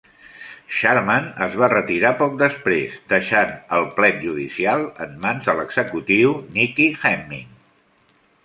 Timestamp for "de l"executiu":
5.51-6.37